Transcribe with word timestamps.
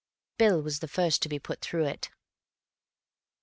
Bill 0.39 0.63
was 0.63 0.79
the 0.79 0.87
first 0.87 1.21
to 1.21 1.29
be 1.29 1.37
put 1.37 1.61
through 1.61 1.85
it. 1.85 2.09